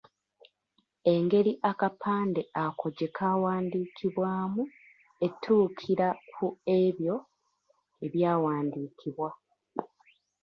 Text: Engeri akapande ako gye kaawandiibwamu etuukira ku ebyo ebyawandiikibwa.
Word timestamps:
Engeri 1.13 1.51
akapande 1.71 2.41
ako 2.65 2.85
gye 2.97 3.09
kaawandiibwamu 3.17 4.63
etuukira 5.25 6.07
ku 6.33 6.45
ebyo 6.81 7.15
ebyawandiikibwa. 8.05 9.29